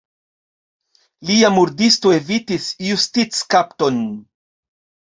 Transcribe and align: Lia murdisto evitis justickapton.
Lia 1.31 1.51
murdisto 1.59 2.15
evitis 2.17 2.73
justickapton. 2.89 4.05